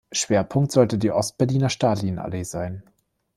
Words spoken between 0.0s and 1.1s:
Schwerpunkt sollte